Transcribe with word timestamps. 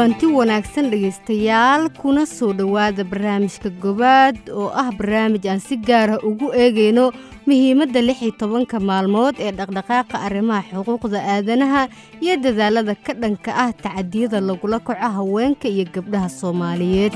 kulanti 0.00 0.26
wanaagsan 0.32 0.88
dhegaystayaal 0.90 1.90
kuna 2.00 2.24
soo 2.26 2.52
dhowaada 2.56 3.04
barnaamijka 3.04 3.68
gobaad 3.82 4.36
oo 4.48 4.72
ah 4.82 4.88
barnaamij 4.96 5.44
aan 5.44 5.60
si 5.60 5.76
gaara 5.76 6.16
ugu 6.24 6.48
eegayno 6.56 7.12
muhiimadda 7.46 8.00
lix 8.08 8.20
tobanka 8.40 8.80
maalmood 8.80 9.36
ee 9.44 9.52
dhaqdhaqaaqa 9.58 10.16
arrimaha 10.26 10.64
xuquuqda 10.72 11.20
aadanaha 11.34 11.82
iyo 12.24 12.36
dadaalada 12.40 12.94
ka 12.96 13.12
dhanka 13.12 13.52
ah 13.64 13.70
tacadiyada 13.82 14.40
lagula 14.40 14.80
kaco 14.80 15.04
haweenka 15.16 15.68
iyo 15.68 15.84
gabdhaha 15.94 16.28
soomaaliyeed 16.40 17.12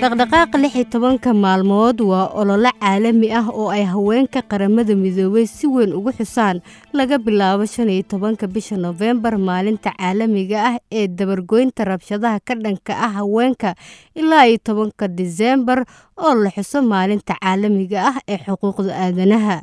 dhaqdhaqaaqa 0.00 0.56
lix 0.62 0.74
iyo 0.76 0.84
tobanka 0.92 1.30
maalmood 1.44 1.98
waa 2.10 2.28
ololo 2.40 2.70
caalami 2.80 3.28
ah 3.38 3.48
oo 3.48 3.68
ay 3.76 3.84
haweenka 3.92 4.40
qaramada 4.50 4.92
midoobay 4.94 5.46
si 5.48 5.66
weyn 5.66 5.92
ugu 5.96 6.12
xusaan. 6.18 6.60
Laga 6.92 7.16
bilaabo 7.18 7.64
shan 7.64 7.88
iyo 7.88 8.04
tobanka 8.04 8.44
bisha 8.46 8.76
nofembar 8.76 9.34
maalinta 9.40 9.90
caalamiga 9.96 10.58
ah 10.70 10.76
ee 10.92 11.08
dabargoynta 11.08 11.88
rabshadaha 11.88 12.44
ka 12.44 12.54
dhanka 12.54 12.92
ah 13.06 13.12
haweenka 13.18 13.72
ilaa 14.14 14.44
iyo 14.52 14.58
tobanka 14.68 15.08
diseembar 15.08 15.88
oo 16.20 16.34
la 16.44 16.50
xuso 16.56 16.82
maalinta 16.84 17.34
caalamiga 17.40 17.98
ah 18.12 18.16
ee 18.28 18.38
xuquuqda 18.44 18.92
aadanaha 19.04 19.56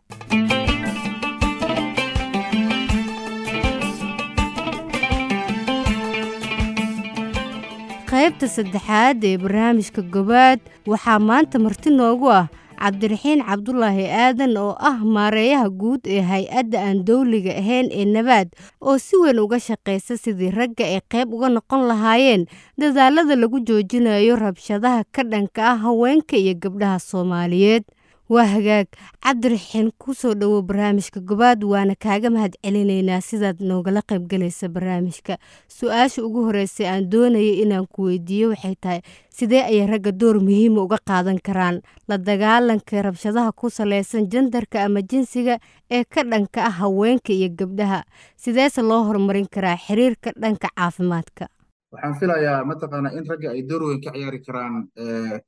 qaybta 8.23 8.47
saddexaad 8.47 9.19
ee 9.27 9.37
barnaamijka 9.37 10.01
gobaad 10.15 10.59
waxaa 10.87 11.19
maanta 11.19 11.59
marti 11.59 11.89
noogu 11.91 12.29
ah 12.31 12.47
cabdiraxiin 12.79 13.41
cabdulaahi 13.49 14.05
aadan 14.07 14.55
oo 14.57 14.75
ah 14.89 14.97
maareeyaha 15.15 15.67
guud 15.81 16.01
ee 16.07 16.21
hay'adda 16.31 16.79
aan 16.87 17.03
dowliga 17.07 17.51
ahayn 17.61 17.87
ee 17.91 18.05
nabaad 18.15 18.47
oo 18.81 18.95
si 18.97 19.15
weyn 19.23 19.39
uga 19.43 19.59
shaqaysa 19.59 20.15
sidii 20.23 20.51
ragga 20.55 20.85
ay 20.87 21.01
qayb 21.11 21.33
uga 21.35 21.49
noqon 21.51 21.83
lahaayeen 21.91 22.45
dadaalada 22.79 23.35
lagu 23.35 23.59
joojinayo 23.59 24.35
rabshadaha 24.39 25.03
ka 25.11 25.23
dhanka 25.27 25.61
ah 25.71 25.77
haweenka 25.83 26.37
iyo 26.39 26.53
gabdhaha 26.63 26.99
soomaaliyeed 26.99 27.83
waa 28.29 28.45
hagaag. 28.47 28.87
Cabdiraxiin 29.23 29.91
ku 29.99 30.13
soo 30.13 30.33
dhowo 30.33 30.61
barnaamijka 30.63 31.19
gobaad 31.19 31.63
waana 31.63 31.95
kaaga 31.95 32.29
mahad 32.29 32.55
celinaynaa 32.63 33.21
sidaad 33.21 33.59
noogala 33.61 34.01
qaybgalaysa 34.01 34.69
barnaamijka. 34.69 35.37
Su'aasha 35.67 36.23
ugu 36.23 36.45
horreysay 36.47 36.87
aan 36.87 37.09
doonayay 37.11 37.61
inaan 37.63 37.87
ku 37.87 38.03
weydiiyo 38.07 38.49
waxay 38.55 38.75
tahay 38.81 39.01
sidee 39.29 39.61
ayay 39.63 39.87
ragga 39.87 40.11
door 40.11 40.39
muhiima 40.39 40.81
uga 40.81 40.97
qaadan 41.05 41.39
karaan? 41.43 41.81
La 42.07 42.17
dagaalanka 42.17 43.01
rabshadaha 43.03 43.51
ku 43.55 43.69
salaysan 43.69 44.29
jandarka 44.31 44.83
ama 44.85 45.01
jinsiga 45.01 45.59
ee 45.91 46.03
ka 46.03 46.23
dhanka 46.23 46.63
ah 46.65 46.71
haweenka 46.79 47.33
iyo 47.33 47.49
gabdhaha? 47.51 48.03
Sideese 48.35 48.81
loo 48.81 49.03
horumarin 49.03 49.47
karaa 49.51 49.77
xiriirka 49.77 50.31
dhanka 50.39 50.67
caafimaadka. 50.75 51.47
Waxaan 51.91 52.15
filayaa 52.19 52.63
mataqaanaa 52.65 53.13
in 53.19 53.25
ragga 53.29 53.51
ay 53.51 53.61
door 53.67 53.83
weyn 53.83 54.01
ka 54.01 54.11
ciyaari 54.15 54.39
karaan 54.41 54.87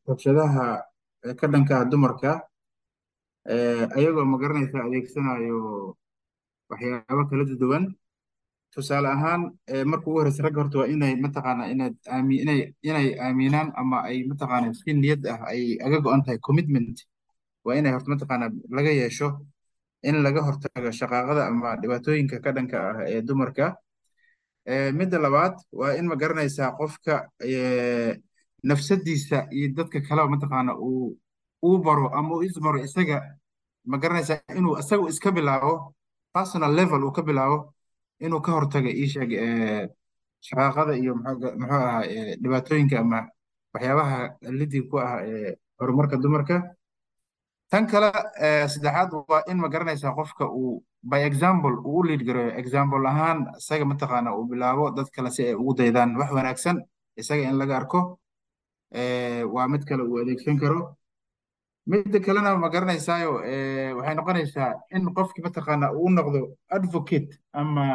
rabshadaha 0.07 0.83
ka 1.39 1.47
dhanka 1.47 1.79
ah 1.81 1.85
dumarka 1.89 2.41
ayagoo 3.97 4.25
magaranaysa 4.33 4.77
adeegsanayo 4.87 5.57
waxyaabo 6.69 7.23
kala 7.29 7.43
duwan. 7.61 7.85
Tusaale 8.73 9.07
ahaan 9.07 9.41
marka 9.85 10.07
ugu 10.09 10.19
horeysa 10.19 10.43
ragga 10.43 10.61
horta 10.61 10.77
waa 10.79 10.87
inay 10.93 11.13
mataqaanaa 11.15 11.71
inaad 11.73 11.95
aami 12.11 12.35
inay 12.83 13.07
aaminaan 13.25 13.71
ama 13.81 13.97
ay 14.09 14.17
mataqaanaa 14.29 14.73
si 14.79 14.93
niyad 14.93 15.21
ah 15.33 15.39
ay 15.51 15.61
aga 15.85 15.97
go-an 16.03 16.23
tahay 16.25 16.39
commitment. 16.47 16.97
Waa 17.65 17.75
inay 17.79 17.91
horta 17.95 18.09
mataqaanaa 18.13 18.51
laga 18.77 18.91
yeesho 18.91 19.27
in 20.03 20.15
laga 20.25 20.41
hortago 20.47 20.91
shaqaaqada 20.99 21.47
ama 21.47 21.69
dhibaatooyinka 21.81 22.37
ka 22.43 22.51
dhanka 22.51 22.77
ah 22.89 22.97
ee 23.11 23.21
dumarka. 23.21 23.65
Midda 24.97 25.17
labaad 25.25 25.55
waa 25.71 25.93
in 25.99 26.05
ma 26.11 26.15
garanaysaa 26.21 26.75
qofka 26.79 27.29
nafsadiisa 28.69 29.47
iyo 29.55 29.67
dadka 29.77 30.01
kaleba 30.07 30.27
mataqaanaa 30.35 30.75
uu 30.87 31.15
uu 31.63 31.77
baro 31.85 32.07
ama 32.17 32.35
uu 32.35 32.43
isbaro 32.43 32.79
isaga 32.83 33.17
ma 33.85 33.97
garanaysaa 33.97 34.39
inuu 34.59 34.77
isaga 34.81 35.09
iska 35.09 35.31
bilaabo 35.31 35.93
personal 36.33 36.71
level 36.79 37.03
uu 37.03 37.11
ka 37.11 37.21
bilaabo 37.21 37.57
inuu 38.19 38.41
ka 38.45 38.51
hortaga 38.51 38.89
iisheeg 38.89 39.31
shaqaaqada 40.47 40.93
iyo 41.01 41.13
muxuu 41.15 41.51
ahaa 41.65 42.01
dhibaatooyinka 42.41 42.99
ama 42.99 43.19
waxyaabaha 43.73 44.17
lidii 44.59 44.81
ku 44.89 44.97
ah 44.99 45.19
horumarka 45.79 46.17
dumarka. 46.17 46.55
Tan 47.69 47.87
kale 47.87 48.09
saddexaad 48.73 49.11
waa 49.29 49.41
in 49.51 49.57
ma 49.57 49.67
garanaysaa 49.73 50.13
qofka 50.15 50.45
uu 50.47 50.83
by 51.03 51.21
example 51.29 51.73
uu 51.85 51.99
u 51.99 52.03
liid 52.03 52.21
gareeyo 52.27 52.51
example 52.61 53.03
ahaan 53.11 53.39
isaga 53.57 53.85
mataqaana 53.85 54.35
uu 54.37 54.45
bilaabo 54.51 54.91
dad 54.97 55.09
kale 55.15 55.29
si 55.31 55.43
ay 55.47 55.53
ugu 55.55 55.73
daydaan 55.79 56.15
wax 56.19 56.31
wanaagsan 56.37 56.77
isaga 57.17 57.43
in 57.49 57.57
laga 57.57 57.77
arko 57.77 58.19
waa 59.55 59.67
mid 59.67 59.83
kale 59.89 60.03
uu 60.03 60.17
adeegsan 60.21 60.57
karo 60.59 60.95
midda 61.91 62.19
kalena 62.25 62.57
ma 62.57 62.69
garanaysaayo 62.73 63.31
waxay 63.97 64.15
noqonaysaa 64.19 64.71
in 64.95 65.05
qofkii 65.17 65.43
mataqaana 65.47 65.91
uu 65.99 66.09
noqdo 66.17 66.39
advocate 66.77 67.29
ama 67.53 67.85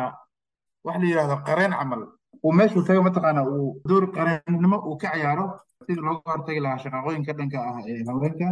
wax 0.85 0.97
la 1.01 1.07
yidhahdo 1.11 1.37
qareen 1.49 1.73
camal. 1.79 2.03
Uu 2.45 2.53
meeshuu 2.59 2.83
taga 2.89 3.03
mataqaana 3.09 3.43
uu 3.55 3.81
door 3.89 4.05
qareennimo 4.17 4.79
uu 4.89 4.97
ka 5.03 5.09
ciyaaro 5.15 5.45
sidii 5.87 6.03
looga 6.07 6.31
hortagi 6.33 6.61
lahaa 6.65 6.79
shaqaaqooyinka 6.85 7.33
dhanka 7.39 7.59
ah 7.69 7.77
ee 7.91 8.05
haweenka. 8.09 8.47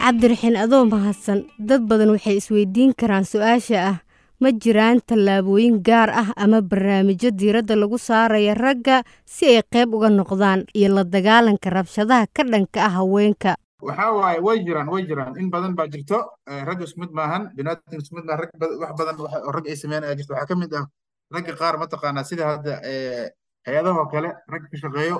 Cabdiraxiin 0.00 0.56
adoo 0.64 0.84
mahadsan 0.92 1.40
dad 1.68 1.82
badan 1.90 2.10
waxay 2.14 2.36
isweydiin 2.40 2.92
karaan 3.00 3.24
su'aasha 3.32 3.78
ah 3.90 3.96
ma 4.40 4.48
jiraan 4.62 5.00
tallaabooyin 5.08 5.82
gaar 5.84 6.10
ah 6.10 6.28
ama 6.36 6.60
barnaamijyo 6.62 7.30
diiradda 7.30 7.76
lagu 7.76 7.98
saaraya 7.98 8.54
ragga 8.54 9.02
si 9.24 9.44
ay 9.56 9.62
qayb 9.72 9.94
uga 9.94 10.08
noqdaan 10.08 10.64
iyo 10.74 10.88
la 10.96 11.04
dagaalanka 11.04 11.68
rabshadaha 11.70 12.26
ka 12.36 12.42
dhanka 12.44 12.80
ah 12.88 12.92
haweenka? 13.00 13.52
Waxaa 13.80 14.12
waaye 14.12 14.40
way 14.40 14.58
jiraan 14.64 14.88
way 14.92 15.02
jiraan. 15.08 15.36
In 15.40 15.48
badan 15.50 15.72
baa 15.76 15.86
jirto. 15.88 16.18
Ragga 16.46 16.84
isku 16.84 17.00
mid 17.00 17.12
maahan 17.16 17.48
biniaadamka 17.56 17.96
isku 18.00 18.12
maahan 18.16 18.38
rag 18.44 18.50
wax 18.80 18.92
badan 18.98 19.16
oo 19.20 19.50
rag 19.56 19.64
ay 19.68 19.76
sameeyaan 19.76 20.04
ayaa 20.04 20.16
jirto. 20.20 20.32
Waxaa 20.36 20.48
ka 20.48 20.54
mid 20.56 20.72
ah 20.76 20.84
ragga 21.34 21.52
qaar 21.60 21.74
mataqaanaa 21.80 22.24
sida 22.28 22.44
hadda 22.50 22.72
hay'adahoo 23.66 24.06
kale 24.12 24.28
ragga 24.52 24.66
ka 24.72 24.76
shaqeeyo 24.82 25.16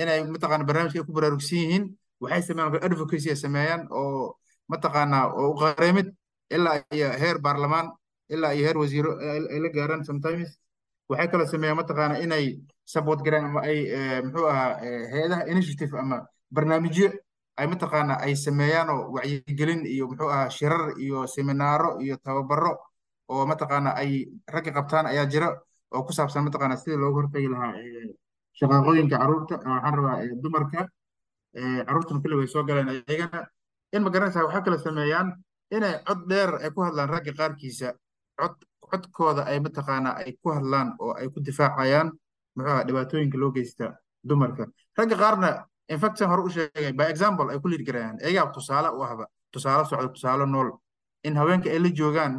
inay 0.00 0.24
mataqaana 0.24 0.64
barnaamijka 0.68 1.00
ay 1.00 1.04
ku 1.08 1.12
baraarugsan 1.12 1.58
yihiin. 1.58 1.84
Waxay 2.20 2.42
sameeyaan 2.48 2.84
advocacy 2.84 3.28
ay 3.32 3.36
sameeyaan 3.44 3.82
oo 3.92 4.36
mataqaanaa 4.72 5.24
oo 5.36 5.52
u 5.52 5.56
qareemid 5.60 6.08
ilaa 6.52 6.80
iyo 6.96 7.08
heer 7.20 7.36
baarlamaan 7.44 7.92
ilaa 8.28 8.52
iyo 8.54 8.64
heer 8.66 8.78
wasiiro 8.78 9.12
ay 9.20 9.58
la 9.60 9.68
gaaraan 9.68 10.04
sometimes. 10.04 10.58
Waxay 11.08 11.28
kala 11.28 11.46
sameeyaan 11.46 11.76
mataqaana 11.80 12.20
inay 12.24 12.60
support 12.84 13.20
garaan 13.24 13.44
ama 13.48 13.60
ay 13.64 13.78
muxuu 14.24 14.46
ahaa 14.46 14.76
hay'adaha 15.12 15.42
initiative 15.52 15.92
ama 15.98 16.26
barnaamijyo 16.52 17.08
ay 17.56 17.66
mataqaana 17.66 18.14
ay 18.24 18.34
sameeyaan 18.36 18.88
oo 18.90 19.12
wacyigelin 19.16 19.86
iyo 19.86 20.04
muxuu 20.08 20.28
ahaa 20.28 20.50
shirar 20.50 20.92
iyo 21.00 21.26
seminaaro 21.26 22.00
iyo 22.04 22.16
tababaro 22.20 22.72
oo 23.28 23.46
mataqaana 23.46 23.90
ay 23.96 24.28
ragga 24.54 24.72
qabtaan 24.76 25.06
ayaa 25.12 25.26
jira 25.32 25.48
oo 25.94 26.02
ku 26.04 26.12
saabsan 26.12 26.44
mataqaana 26.44 26.76
sidii 26.76 26.96
looga 27.00 27.16
hortagi 27.24 27.48
lahaa 27.48 27.72
shaqaaqooyinka 28.58 29.16
carruurta. 29.18 29.54
Waxaan 29.64 29.94
rabaa 29.96 30.16
dumarka 30.42 30.80
carruurtuna 31.86 32.20
kulli 32.20 32.36
way 32.36 32.46
soo 32.46 32.64
galeen 32.68 32.88
ayagana. 32.88 33.46
In 33.92 34.02
ma 34.04 34.10
garanaysaa 34.10 34.44
waxaa 34.44 34.62
kala 34.64 34.78
sameeyaan 34.78 35.28
inay 35.72 35.94
cod 36.06 36.20
dheer 36.28 36.50
ay 36.64 36.70
ku 36.70 36.80
hadlaan 36.84 37.08
ragga 37.08 37.32
qaarkiisa 37.32 37.92
codkooda 38.90 39.42
ay 39.50 39.58
mataqaanaa 39.60 40.14
ay 40.24 40.32
ku 40.42 40.48
hadlaan 40.56 40.94
oo 40.98 41.12
ay 41.20 41.28
ku 41.32 41.40
difaacayaan 41.40 42.08
muxuu 42.56 42.72
aha 42.72 42.84
dhibaatooyinka 42.86 43.38
loo 43.38 43.50
geysta 43.56 43.86
dumarka. 44.28 44.66
Ragga 44.96 45.16
qaarna 45.22 45.48
infection 45.88 46.28
hore 46.30 46.42
u 46.42 46.50
sheegay 46.50 46.92
by 46.92 47.06
example 47.12 47.46
ay 47.50 47.58
ku 47.62 47.68
liid 47.68 47.84
garayaan. 47.86 48.16
Iyagaa 48.22 48.52
tusaale 48.56 48.88
u 48.98 49.02
ahba 49.04 49.24
tusaale 49.52 49.84
socda 49.84 50.08
tusaale 50.08 50.46
nool. 50.46 50.70
In 51.24 51.36
haweenka 51.36 51.68
ay 51.70 51.78
la 51.78 51.88
joogaan 51.98 52.34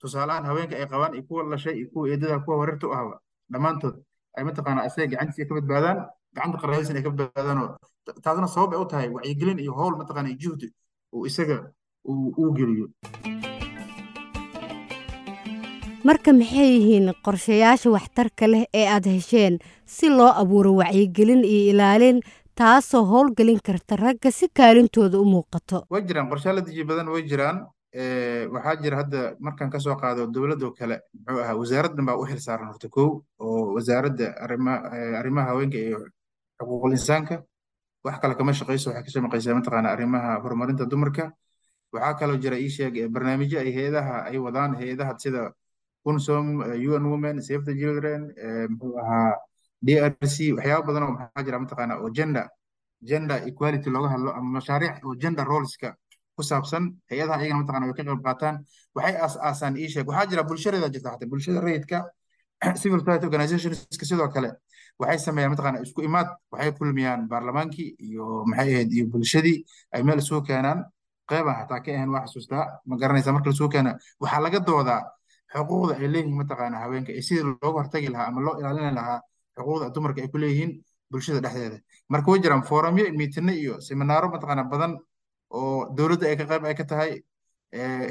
tusaalehaan 0.00 0.44
haweenka 0.44 0.74
ay 0.76 0.86
qabaan 0.92 1.14
iyo 1.14 1.22
kuwa 1.28 1.42
lashay 1.52 1.74
iyo 1.78 1.88
kuwa 1.92 2.08
eedada 2.08 2.38
kuwa 2.44 2.56
wareerta 2.60 2.86
u 2.88 2.92
ahba 2.94 3.16
dhammaantood 3.52 3.96
ay 4.36 4.44
mataqaanaa 4.44 4.86
isaga 4.88 5.06
gacantiisa 5.12 5.48
ka 5.48 5.54
badbaadaan 5.54 5.98
gacanta 6.34 6.58
qarahaysan 6.62 6.96
ay 6.96 7.02
ka 7.02 7.10
badbaadaan 7.10 7.58
oo 7.62 7.70
taasna 8.24 8.46
sabab 8.48 8.72
ay 8.74 8.80
u 8.82 8.86
tahay 8.92 9.08
wacyigelin 9.16 9.58
iyo 9.58 9.72
howl 9.78 9.94
mataqaana 10.00 10.28
iyo 10.30 10.38
juhdi 10.42 10.66
uu 11.14 11.26
isaga 11.26 11.56
uu 12.08 12.50
geliyo 12.56 12.86
marka 16.04 16.32
maxay 16.32 16.68
yihiin 16.76 17.06
qorshayaasha 17.24 17.88
waxtarka 17.96 18.46
leh 18.52 18.64
ee 18.74 18.86
aad 18.94 19.04
hesheen? 19.06 19.58
Si 19.86 20.08
loo 20.08 20.32
abuuro 20.42 20.72
wacyigelin 20.80 21.44
iyo 21.44 21.72
ilaalin 21.72 22.20
taasoo 22.54 23.04
howlgelin 23.04 23.60
karta 23.66 23.96
ragga 23.96 24.30
si 24.30 24.48
kaalintooda 24.48 25.18
u 25.18 25.24
muuqato. 25.24 25.84
Way 25.90 26.02
jiraan 26.08 26.28
qorshayaal 26.30 26.56
la 26.58 26.62
dejiye 26.66 26.84
badan 26.84 27.08
way 27.08 27.22
jiraan. 27.30 27.66
Waxaa 28.54 28.76
jira 28.82 28.96
hadda 29.02 29.34
markaan 29.40 29.70
ka 29.70 29.78
soo 29.80 29.96
qaado 29.96 30.26
dowladoo 30.26 30.72
kale 30.78 31.00
muxuu 31.26 31.40
ahaa 31.42 31.56
wasaaraddan 31.56 32.06
baa 32.06 32.16
u 32.16 32.24
xil 32.26 32.40
horta 32.68 32.88
kow 32.88 33.20
oo 33.38 33.74
wasaaradda 33.74 34.26
arrimaha 35.18 35.46
haweenka 35.50 35.78
iyo 35.78 35.98
xuquuqul 36.60 36.92
insaanka. 36.92 37.42
Wax 38.04 38.18
kale 38.20 38.34
kama 38.34 38.52
shaqayso 38.52 38.90
waxay 38.90 39.04
ka 39.04 39.10
shaqaysaa 39.10 39.54
mataqaana 39.54 39.88
arrimaha 39.90 40.40
horumarinta 40.42 40.86
dumarka. 40.86 41.32
Waxaa 41.92 42.14
kaloo 42.14 42.36
jira 42.38 42.56
ii 42.58 42.68
sheeg 42.70 43.08
barnaamijyo 43.12 43.58
ay 43.60 43.72
hay'adaha 43.74 44.30
ay 44.30 44.38
wadaan 44.38 44.76
hay'adaha 44.78 45.18
sida 45.18 45.50
unsom 46.04 46.46
un 46.96 47.04
women 47.12 47.36
save 47.42 47.64
the 47.68 47.74
children 47.80 48.20
muxuu 48.70 48.98
ahaa 49.02 49.32
drc 49.86 50.36
waxyaaba 50.56 50.86
badan 50.88 51.02
oo 51.06 51.12
maxaa 51.16 51.44
jira 51.46 51.62
mataqaana 51.64 51.94
oo 52.02 52.10
gender 52.18 52.46
gender 53.10 53.38
equality 53.50 53.88
looga 53.90 54.08
hadlo 54.14 54.30
ama 54.38 54.50
mashaariic 54.58 55.04
oo 55.04 55.14
gender 55.22 55.46
roleska 55.52 55.96
ku 56.40 56.42
saabsan 56.50 56.96
hay'adaha 57.12 57.36
ayagana 57.44 57.60
mataqana 57.62 57.84
way 57.88 57.96
ka 57.98 58.04
qayb 58.08 58.22
qaataan. 58.24 58.54
Waxay 58.96 59.16
aas-aasaan 59.24 59.74
ii 59.76 59.88
sheeg 59.92 60.06
waxaa 60.08 60.30
jira 60.30 60.42
bulshadeeda 60.48 60.88
jirta 60.94 61.08
xataa 61.12 61.30
bulshada 61.32 61.60
rayidka 61.60 61.98
civil 62.80 63.00
society 63.04 63.26
organizationska 63.28 64.04
sidoo 64.10 64.28
kale 64.34 64.50
waxay 65.00 65.18
sameeyaan 65.26 65.52
mataqaana 65.54 65.78
isku 65.84 66.00
imaad 66.08 66.28
waxay 66.52 66.72
kulmiyaan 66.78 67.20
baarlamaankii 67.30 67.90
iyo 68.06 68.24
maxay 68.48 68.68
ahayd 68.74 68.90
iyo 68.96 69.04
bulshadii 69.12 69.58
ay 69.94 70.02
meel 70.06 70.18
isugu 70.22 70.40
keenaan. 70.48 70.80
Qeyban 71.30 71.54
xataa 71.60 71.80
ka 71.84 71.88
ahayn 71.96 72.10
waa 72.14 72.24
xasuustaa 72.26 72.64
ma 72.88 72.94
garanaysa 73.00 73.32
marka 73.36 73.48
la 73.52 73.56
soo 73.60 73.68
keena 73.74 73.92
waxaa 74.22 74.40
laga 74.46 74.60
doodaa 74.68 75.00
xuquuqda 75.54 75.94
ay 76.00 76.08
leeyihiin 76.14 76.36
mataqaana 76.40 76.76
haweenka 76.82 77.12
iyo 77.12 77.22
sidii 77.28 77.44
looga 77.62 77.78
hortagi 77.82 78.08
lahaa 78.14 78.26
ama 78.30 78.40
loo 78.46 78.54
ilaalin 78.60 78.94
lahaa 78.98 79.18
xuquuqda 79.56 79.90
dumarka 79.94 80.20
ay 80.22 80.28
ku 80.28 80.38
leeyihiin 80.38 80.72
bulshada 81.10 81.40
dhexdeeda. 81.44 81.78
Marka 82.08 82.30
way 82.30 82.40
jiraan 82.40 82.62
foorumyo 82.62 83.04
miitino 83.18 83.52
iyo 83.52 83.80
seminaaro 83.80 84.28
mataqaana 84.34 84.64
badan 84.72 84.92
oo 85.50 85.90
dowladda 85.96 86.26
ay 86.30 86.36
ka 86.40 86.44
qayb 86.50 86.64
ay 86.70 86.74
ka 86.74 86.84
tahay 86.84 87.12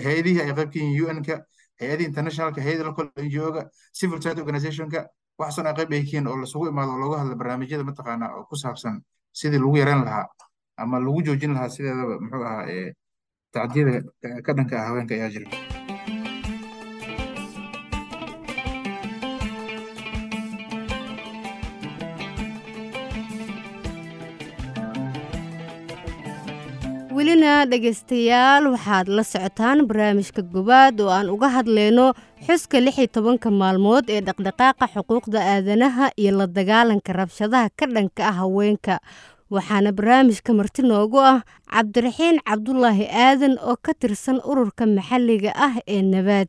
hay'adihii 0.05 0.41
ay 0.43 0.51
qayb 0.57 0.69
ka 0.73 0.79
yihiin 0.79 1.17
un-ka 1.17 1.35
hay'adihii 1.79 2.09
internationalka 2.11 2.59
hay'ada 2.61 2.83
local 2.83 3.07
ngo-ga 3.15 3.61
civil 3.97 4.17
society 4.21 4.41
organizationka 4.43 4.99
waxaasoo 5.39 5.67
ay 5.69 5.75
qayb 5.79 5.91
ay 5.95 5.99
yihiin 6.03 6.27
oo 6.27 6.35
lasugu 6.43 6.67
imaado 6.71 6.91
oo 6.91 6.99
looga 7.03 7.17
hadla 7.23 7.35
barnaamijyada 7.39 7.83
mataqaana 7.87 8.25
oo 8.35 8.43
ku 8.51 8.55
saabsan 8.55 8.99
sidii 9.31 9.59
lagu 9.63 9.77
yareyn 9.79 10.03
lahaa 10.07 10.27
ama 10.83 10.99
lagu 10.99 11.21
joojin 11.27 11.53
lahaa 11.55 11.69
sideedaba 11.75 12.19
muxuu 12.19 12.43
ahaa 12.43 12.91
tacdiyada 13.55 13.91
ka 14.45 14.51
dhanka 14.57 14.75
ah 14.81 14.85
haweenka 14.91 15.13
ayaa 15.15 15.31
jira 15.33 15.47
welina 27.19 27.53
dhegaystayaal 27.71 28.63
waxaad 28.73 29.07
la 29.17 29.23
socotaan 29.23 29.79
barnaamijka 29.89 30.41
gobaad 30.53 30.95
oo 31.03 31.09
aan 31.11 31.27
uga 31.35 31.49
hadlayno 31.57 32.05
xuska 32.47 32.79
lix 32.79 32.95
iyo 32.97 33.07
tobanka 33.15 33.49
maalmood 33.51 34.05
ee 34.09 34.21
dhaqdhaqaaqa 34.27 34.85
xuquuqda 34.93 35.39
aadanaha 35.53 36.05
iyo 36.21 36.31
la 36.39 36.45
dagaalanka 36.47 37.11
rabshadaha 37.19 37.69
ka 37.79 37.85
dhanka 37.95 38.21
ah 38.29 38.35
haweenka. 38.39 38.95
Waxaana 39.51 39.91
barnaamijka 39.91 40.53
marti 40.53 40.81
noogu 40.87 41.19
ah 41.31 41.43
cabdiraxiin 41.73 42.39
cabdulaahi 42.47 43.05
aadan 43.11 43.53
oo 43.69 43.75
ka 43.85 43.91
tirsan 43.99 44.39
ururka 44.51 44.85
maxalliga 44.87 45.51
ah 45.65 45.75
ee 45.87 46.01
nabaad 46.01 46.47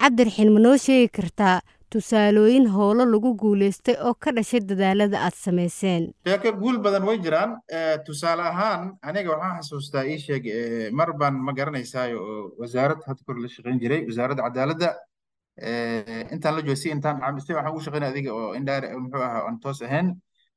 cabdiraxiin 0.00 0.50
ma 0.54 0.58
noo 0.64 0.76
sheegi 0.76 1.08
kartaa 1.16 1.60
tusaalooyin 1.94 2.66
howlo 2.74 3.04
lagu 3.14 3.30
guulaystay 3.42 3.94
oo 4.06 4.14
ka 4.22 4.30
dhashay 4.36 4.60
dadaalada 4.70 5.18
aad 5.26 5.34
samayseen. 5.44 6.02
Sheeko 6.26 6.52
guul 6.60 6.78
badan 6.84 7.04
way 7.08 7.18
jiraan. 7.24 7.50
Tusaale 8.06 8.42
ahaan 8.50 8.82
aniga 9.08 9.30
waxaan 9.34 9.58
xasuustaa 9.62 10.04
ii 10.12 10.18
sheeg 10.26 10.44
mar 10.98 11.12
baan 11.20 11.34
ma 11.46 11.52
garanaysaayo 11.58 12.18
oo 12.30 12.42
wasaarad 12.60 13.00
hadda 13.06 13.22
kor 13.26 13.36
la 13.44 13.48
shaqayn 13.56 13.78
jiray 13.82 14.00
wasaaradda 14.08 14.42
cadaaladda. 14.48 14.88
Intaan 16.34 16.54
la 16.56 16.62
joogo 16.66 16.76
si 16.82 16.90
intaan 16.90 17.40
si 17.46 17.52
waxaan 17.54 17.72
ugu 17.72 17.80
shaqaynay 17.86 18.10
adiga 18.10 18.30
oo 18.40 18.54
indhaar 18.58 18.82
muxuu 19.02 19.22
ahaa 19.28 19.44
aan 19.48 19.60
toos 19.62 19.82
ahayn. 19.82 20.08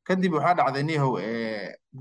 Kadib 0.08 0.34
waxaa 0.40 0.56
dhacday 0.60 0.84
nihow 0.90 1.12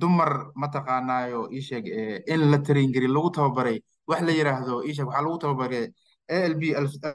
dumar 0.01 0.31
mataqaanaayo 0.63 1.41
ii 1.53 1.61
sheeg 1.69 1.85
in 2.33 2.41
la 2.51 2.59
taraingari 2.59 3.09
lagu 3.17 3.31
tababaray. 3.37 3.79
Wax 4.09 4.21
la 4.29 4.33
yiraahdo 4.39 4.81
ii 4.89 4.95
sheeg 4.97 5.07
waxaa 5.09 5.25
lagu 5.27 5.39
tababaray 5.45 5.85
alb 6.29 6.63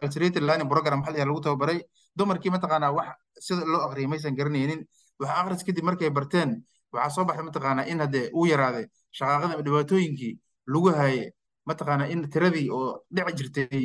alterated 0.03 0.43
learning 0.47 0.69
program 0.73 0.99
maxaa 1.01 1.17
la 1.17 1.25
lagu 1.31 1.41
tababaray 1.47 1.79
dumarkii 2.17 2.51
mataqaanaa 2.55 2.91
wax 2.97 3.09
sida 3.39 3.65
loo 3.65 3.81
aqriyay 3.87 4.07
maysan 4.11 4.35
garanaynin. 4.35 4.81
Wax 5.19 5.29
aqris 5.39 5.63
kadib 5.67 5.83
markay 5.83 6.09
barteen 6.09 6.63
waxaa 6.93 7.09
soo 7.15 7.25
baxday 7.25 7.45
mataqaanaa 7.49 7.85
in 7.91 7.99
haddee 8.03 8.29
uu 8.33 8.45
yaraaday 8.51 8.85
shaqaaqada 9.17 9.53
ama 9.55 9.63
dhibaatooyinkii 9.67 10.33
lagu 10.73 10.89
haye 10.99 11.31
mataqaanaa 11.69 12.07
in 12.13 12.29
tiradii 12.33 12.67
oo 12.69 13.01
dhici 13.15 13.33
jirtay 13.37 13.83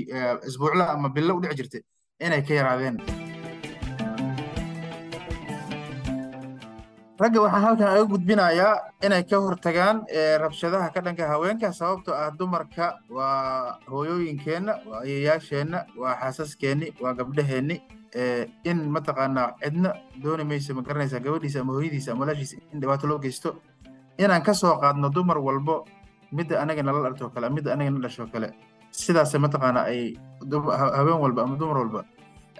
isbuucla 0.48 0.84
ama 0.94 1.08
bilo 1.08 1.36
u 1.36 1.40
dhici 1.40 1.56
jirtay 1.60 1.82
inay 2.20 2.42
ka 2.42 2.54
yaraadeen. 2.54 2.96
Ragga 7.20 7.40
waxaan 7.40 7.62
halkan 7.64 7.88
aga 7.88 8.04
gudbinayaa 8.12 8.74
inay 9.06 9.22
ka 9.24 9.36
hortagaan 9.40 10.04
rabshadaha 10.42 10.92
ka 10.94 11.00
dhanka 11.00 11.24
haweenka 11.32 11.72
sababtoo 11.72 12.12
ah 12.14 12.28
dumarka 12.38 12.86
waa 13.08 13.78
hooyooyinkeenna 13.88 14.72
waa 14.88 15.00
ayayaasheenna 15.00 15.78
waa 16.00 16.14
xaasaskeenni 16.20 16.92
waa 17.00 17.14
gabdhaheenni 17.16 17.76
in 18.64 18.78
mataqaanaa 18.90 19.56
cidna 19.60 19.90
dooni 20.22 20.44
mayso 20.44 20.74
ma 20.74 20.82
garanaysaa 20.82 21.20
gabadhiisa 21.20 21.60
ama 21.60 21.72
hooyadiisa 21.76 22.12
ama 22.12 22.24
walaashiisa 22.24 22.56
in 22.72 22.80
dhibaato 22.80 23.06
loo 23.06 23.18
geysto. 23.18 23.60
Inaan 24.18 24.42
ka 24.42 24.54
soo 24.54 24.76
qaadno 24.80 25.10
dumar 25.12 25.38
walbo 25.38 25.84
midda 26.32 26.60
anaga 26.62 26.82
nala 26.82 27.00
dhaltoo 27.04 27.28
kale 27.34 27.48
midda 27.52 27.72
anaga 27.76 27.90
na 27.90 28.00
dhashoo 28.08 28.26
kale 28.32 28.48
sidaas 28.90 29.34
mataqaanaa 29.36 29.84
ay 29.92 30.16
haween 30.96 31.20
walba 31.20 31.42
ama 31.44 31.56
dumar 31.60 31.76
walba 31.84 32.00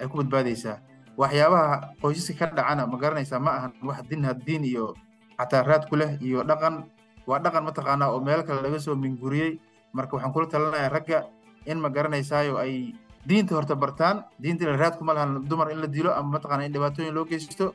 ay 0.01 0.07
ku 0.09 0.17
badbaadaysaa. 0.21 0.77
Waxyaabaha 1.17 1.97
qoysaska 2.05 2.53
ka 2.53 2.55
dhacana 2.57 2.85
ma 2.87 2.97
garanaysaa 3.01 3.41
ma 3.41 3.51
ahan 3.57 3.73
wax 3.83 4.05
din 4.09 4.29
diin 4.45 4.65
iyo 4.69 4.93
xataa 5.41 5.63
raad 5.65 5.89
ku 5.89 5.97
iyo 6.21 6.45
dhaqan. 6.45 6.85
Waa 7.27 7.41
dhaqan 7.41 7.65
mataqaanaa 7.65 8.13
oo 8.13 8.21
meel 8.21 8.45
kale 8.45 8.61
laga 8.61 8.77
soo 8.79 8.93
minguriyey. 8.95 9.57
Marka 9.97 10.21
waxaan 10.21 10.33
kula 10.37 10.47
talinayaa 10.47 10.93
ragga 10.93 11.19
in 11.65 11.81
ma 11.81 11.89
garanaysaayo 11.89 12.61
ay 12.61 12.93
diinta 13.29 13.55
horta 13.55 13.75
bartaan 13.77 14.25
diinta 14.43 14.65
ila 14.65 14.77
raad 14.77 14.95
kuma 14.99 15.13
lahan 15.15 15.45
dumar 15.49 15.71
in 15.73 15.81
la 15.81 15.87
dilo 15.87 16.11
ama 16.15 16.39
mataqaana 16.39 16.65
in 16.67 16.73
dhibaatooyin 16.73 17.15
loo 17.15 17.25
geysto. 17.25 17.75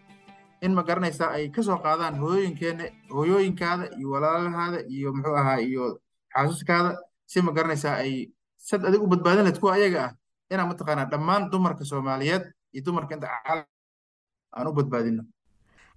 In 0.61 0.73
ma 0.77 0.83
garanaysaa 0.83 1.29
ay 1.37 1.49
ka 1.49 1.61
soo 1.63 1.77
qaadaan 1.85 2.15
hooyooyinkeena 2.21 2.83
hooyooyinkaada 3.15 3.85
iyo 3.97 4.07
walaalahaada 4.13 4.79
iyo 4.95 5.09
muxuu 5.13 5.35
ahaa 5.41 5.57
iyo 5.59 5.99
xaasaskaada 6.33 6.91
si 7.25 7.41
ma 7.41 7.51
garanaysaa 7.51 7.95
ay 8.03 8.29
sad 8.57 8.85
adig 8.85 9.01
u 9.03 9.07
badbaadin 9.07 9.43
lahayd 9.43 9.59
kuwa 9.59 9.73
ayaga 9.75 9.99
ah. 10.05 10.11
Inaan 10.51 10.67
mataqaanaa 10.71 11.09
dhammaan 11.11 11.49
dumarka 11.51 11.83
soomaaliyeed 11.85 12.43
iyo 12.73 12.81
dumarka 12.85 13.15
inta 13.15 13.27
aan 13.47 14.67
u 14.69 14.73
badbaadino 14.73 15.23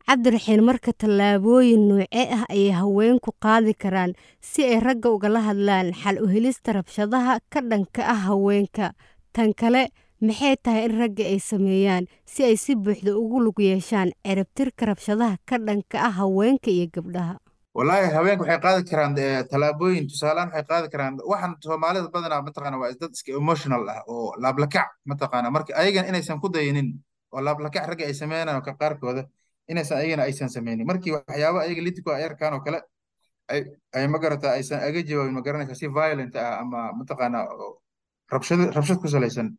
cabdiraxiin 0.08 0.62
marka 0.68 0.92
tallaabooyin 0.92 1.82
noocee 1.88 2.24
ah 2.36 2.44
ayay 2.54 2.72
haweenku 2.80 3.30
qaadi 3.44 3.72
karaan 3.82 4.12
si 4.40 4.60
ay 4.64 4.80
ragga 4.86 5.08
ugala 5.16 5.40
hadlaan 5.48 5.92
xal 6.00 6.16
u 6.24 6.26
helista 6.34 6.72
rabshadaha 6.76 7.40
ka 7.52 7.60
dhanka 7.70 8.02
ah 8.14 8.20
haweenka 8.28 8.92
tan 9.36 9.50
kale 9.60 9.82
maxay 10.26 10.54
tahay 10.64 10.84
in 10.88 10.94
ragga 11.00 11.24
ay 11.32 11.38
sameeyaan 11.50 12.04
si 12.32 12.40
ay 12.48 12.56
si 12.64 12.72
buuxda 12.84 13.12
ugu 13.22 13.38
lug 13.46 13.58
yeeshaan 13.68 14.10
ciribtirka 14.26 14.86
rabshadaha 14.90 15.36
ka 15.48 15.56
dhanka 15.66 15.96
ah 16.08 16.12
haweenka 16.22 16.70
iyo 16.70 16.86
gabdhaha? 16.96 17.34
Wallaahi 17.74 18.08
haweenka 18.16 18.42
waxay 18.46 18.60
qaadi 18.64 18.82
karaan 18.90 19.12
tallaabooyin 19.50 20.06
tusaalehaan 20.10 20.50
waxay 20.54 20.64
qaadi 20.70 20.86
karaan. 20.94 21.14
Waxaan 21.30 21.52
soomaalida 21.66 22.08
badanaa 22.14 22.42
mataqaana 22.46 22.78
waa 22.82 22.94
dad 23.00 23.10
iska 23.16 23.30
emotional 23.40 23.82
ah 23.94 24.00
oo 24.06 24.32
laablakac 24.42 24.88
mataqaana 25.10 25.50
marka 25.56 25.74
ayagan 25.82 26.06
inaysan 26.10 26.38
ku 26.40 26.48
dayinin 26.48 26.88
oo 27.34 27.40
laablakac 27.46 27.84
ragga 27.90 28.04
ay 28.06 28.14
sameynaan 28.14 28.62
ka 28.62 28.72
qaarkooda 28.80 29.22
inaysan 29.68 29.98
ayagana 29.98 30.22
aysan 30.30 30.48
sameynin 30.56 30.86
markii 30.86 31.12
waxyaaba 31.18 31.58
ayaga 31.66 31.82
lidku 31.86 32.08
ay 32.16 32.24
arkaan 32.30 32.54
oo 32.56 32.62
kale 32.66 32.78
ay 33.96 34.06
magarata 34.14 34.48
aysan 34.56 34.78
aga 34.80 35.02
jawaabin 35.08 35.34
magaranaysa 35.38 35.74
si 35.74 35.86
violent 35.90 36.32
ah 36.36 36.60
ama 36.62 36.80
mataqaana 36.98 37.38
rabshad 38.30 38.98
ku 39.00 39.08
salaysan. 39.08 39.56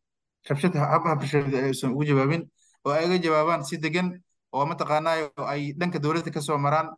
Rabshad 0.50 0.74
habaha 0.76 1.16
bulshada 1.16 1.58
aysan 1.66 1.92
ugu 1.94 2.06
jawaabin. 2.06 2.46
Oo 2.86 2.92
ay 2.94 3.06
aga 3.06 3.18
jawaabaan 3.18 3.66
si 3.66 3.78
degan 3.78 4.14
oo 4.54 4.66
mataqaanaayo 4.66 5.34
ay 5.48 5.74
dhanka 5.74 6.00
dowladda 6.00 6.32
ka 6.32 6.42
soo 6.42 6.58
maraan 6.58 6.94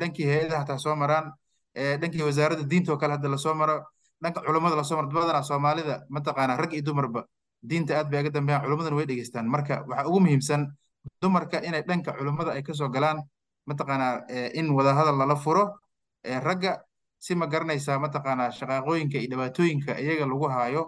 dhankii 0.00 0.24
hay'adaha 0.24 0.60
hataa 0.64 0.78
soo 0.80 0.96
maraan 0.96 1.32
dhankii 1.74 2.22
wasaaradda 2.24 2.64
diinta 2.64 2.92
oo 2.92 2.98
kale 2.98 3.12
hadda 3.20 3.28
la 3.28 3.36
soo 3.36 3.54
maro 3.54 3.84
dhanka 4.22 4.40
culummada 4.40 4.76
la 4.76 4.84
soo 4.84 4.96
maro 4.96 5.08
badanaa 5.12 5.42
soomaalida 5.44 6.04
mataqaanaa 6.08 6.56
rag 6.56 6.72
iyo 6.72 6.82
dumarba 6.88 7.24
diinta 7.62 7.98
aad 8.00 8.08
bay 8.10 8.20
aga 8.24 8.30
dambeeyaan 8.30 8.64
culummadana 8.64 8.96
way 8.96 9.06
dhegeystaan. 9.06 9.44
Marka 9.46 9.84
waxaa 9.88 10.08
ugu 10.08 10.20
muhiimsan 10.20 10.72
dumarka 11.20 11.60
inay 11.60 11.82
dhanka 11.84 12.12
culummada 12.16 12.52
ay 12.56 12.62
ka 12.64 12.72
soo 12.72 12.88
galaan 12.88 13.20
mataqaanaa 13.68 14.24
in 14.56 14.70
wadahadal 14.72 15.16
lala 15.20 15.36
furo 15.36 15.78
ragga 16.24 16.80
si 17.24 17.34
ma 17.40 17.46
garanaysaa 17.52 17.98
mataqaanaa 18.04 18.50
shaqaaqooyinka 18.58 19.16
iyo 19.18 19.28
dhibaatooyinka 19.32 19.92
iyaga 20.04 20.26
lagu 20.32 20.46
haayo 20.54 20.82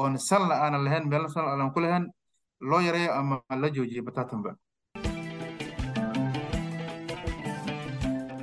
oon 0.00 0.14
salna 0.28 0.54
aanan 0.64 0.84
lahayn 0.86 1.08
meelna 1.10 1.28
salna 1.34 1.50
aanan 1.52 1.70
ku 1.74 1.80
lahayn 1.84 2.06
loo 2.70 2.80
yareeyo 2.88 3.12
ama 3.20 3.34
la 3.62 3.68
joojiyo 3.76 4.02
bataatanba. 4.08 4.50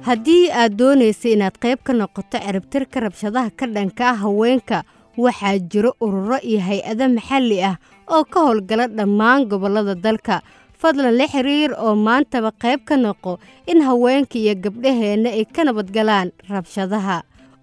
Haddii 0.07 0.49
aad 0.61 0.73
doonaysay 0.79 1.33
inaad 1.35 1.57
qayb 1.63 1.79
ka 1.87 1.93
noqoto 1.93 2.37
ciribtirka 2.45 2.99
rabshadaha 3.05 3.49
ka 3.59 3.65
dhanka 3.75 4.03
ah 4.11 4.17
haweenka 4.23 4.77
waxaa 5.17 5.57
jiro 5.71 5.91
ururo 6.05 6.37
iyo 6.49 6.59
hay'ado 6.67 7.05
maxalli 7.15 7.57
ah 7.69 7.75
oo 8.15 8.23
ka 8.33 8.39
howlgala 8.47 8.87
dhammaan 8.87 9.45
gobollada 9.51 9.95
dalka 9.95 10.41
fadlan 10.81 11.15
la 11.19 11.27
xiriir 11.33 11.71
oo 11.85 11.95
maantaba 12.07 12.51
qayb 12.63 12.79
ka 12.89 12.95
noqo 12.97 13.33
in 13.71 13.81
haweenka 13.87 14.37
iyo 14.39 14.53
gabdhaheenna 14.63 15.29
ay 15.37 15.45
ka 15.45 15.63
nabadgalaan 15.67 16.31
rabshadaha. 16.49 17.17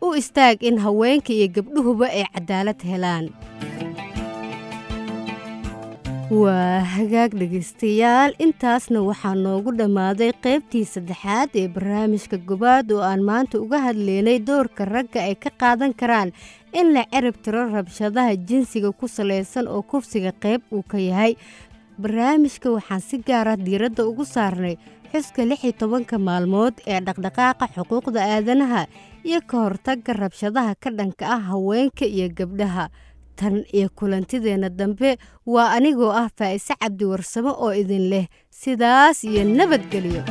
U 0.05 0.13
istaag 0.21 0.61
in 0.61 0.79
haweenka 0.85 1.33
iyo 1.33 1.49
gabdhuhuba 1.57 2.07
ay 2.13 2.25
cadaalad 2.35 2.81
helaan. 2.85 3.27
Waa 6.27 6.83
hagaag 6.83 7.39
dhegaystayaal 7.39 8.35
intaasna 8.43 8.99
waxaa 9.09 9.35
noogu 9.39 9.71
dhammaaday 9.79 10.33
qaybtii 10.45 10.85
saddexaad 10.85 11.51
ee 11.55 11.69
barnaamijka 11.71 12.37
gobaad 12.43 12.91
oo 12.93 12.99
aan 13.03 13.23
maanta 13.23 13.63
uga 13.63 13.79
hadleynay 13.87 14.39
doorka 14.43 14.85
ragga 14.85 15.23
ay 15.23 15.35
ka 15.39 15.51
qaadan 15.61 15.95
karaan 15.95 16.35
in 16.75 16.91
la 16.99 17.07
cirib 17.15 17.37
tiro 17.47 17.63
rabshadaha 17.71 18.35
jinsiga 18.49 18.91
ku 18.93 19.07
salaysan 19.09 19.71
oo 19.71 19.83
kufsiga 19.87 20.33
qayb 20.35 20.67
uu 20.75 20.83
ka 20.83 20.99
yahay 20.99 21.39
barnaamijka 21.99 22.69
waxaan 22.77 23.01
si 23.01 23.17
gaara 23.27 23.57
diiradda 23.57 24.03
ugu 24.11 24.25
saarnay 24.25 24.77
xuska 25.13 25.45
lix 25.49 25.61
iyo 25.65 25.73
tobanka 25.81 26.19
maalmood 26.19 26.75
ee 26.87 27.01
dhaqdhaqaaqa 27.07 27.67
xuquuqda 27.75 28.21
aadanaha 28.35 28.83
iyo 29.25 29.41
ka 29.51 29.57
hortagga 29.65 30.13
rabshadaha 30.13 30.73
ka 30.83 30.91
dhanka 30.99 31.25
ah 31.35 31.43
haweenka 31.51 32.05
iyo 32.05 32.29
gabdhaha. 32.39 32.87
Tan 33.37 33.65
iyo 33.73 33.89
kulantideenna 33.99 34.69
dambe 34.79 35.17
waa 35.47 35.69
anigoo 35.77 36.13
ah 36.13 36.29
faa'ise 36.39 36.75
cabdi 36.81 37.05
warsamo 37.05 37.53
oo 37.65 37.73
idin 37.73 38.09
leh 38.13 38.27
sidaas 38.51 39.25
iyo 39.25 39.45
nabadgelyo 39.45 40.23